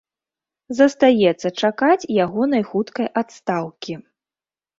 Застаецца 0.77 1.47
чакаць 1.63 2.09
ягонай 2.25 2.63
хуткай 2.71 3.07
адстаўкі. 3.23 3.93